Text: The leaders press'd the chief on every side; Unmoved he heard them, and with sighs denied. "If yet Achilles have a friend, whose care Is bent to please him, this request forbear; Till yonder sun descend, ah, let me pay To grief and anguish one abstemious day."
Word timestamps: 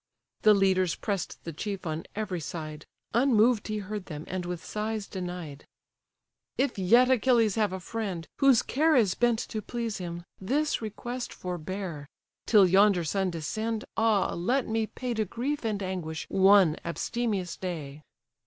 The 0.41 0.55
leaders 0.55 0.95
press'd 0.95 1.37
the 1.43 1.53
chief 1.53 1.85
on 1.85 2.05
every 2.15 2.39
side; 2.39 2.87
Unmoved 3.13 3.67
he 3.67 3.77
heard 3.77 4.07
them, 4.07 4.23
and 4.25 4.47
with 4.47 4.65
sighs 4.65 5.05
denied. 5.05 5.63
"If 6.57 6.79
yet 6.79 7.11
Achilles 7.11 7.53
have 7.53 7.71
a 7.71 7.79
friend, 7.79 8.27
whose 8.39 8.63
care 8.63 8.95
Is 8.95 9.13
bent 9.13 9.37
to 9.37 9.61
please 9.61 9.99
him, 9.99 10.23
this 10.39 10.81
request 10.81 11.31
forbear; 11.31 12.07
Till 12.47 12.65
yonder 12.67 13.03
sun 13.03 13.29
descend, 13.29 13.85
ah, 13.95 14.33
let 14.33 14.67
me 14.67 14.87
pay 14.87 15.13
To 15.13 15.23
grief 15.25 15.63
and 15.63 15.83
anguish 15.83 16.25
one 16.29 16.77
abstemious 16.83 17.55
day." 17.55 18.01